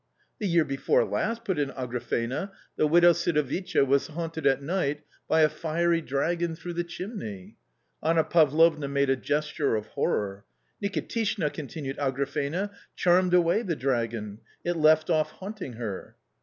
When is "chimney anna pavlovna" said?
6.83-8.87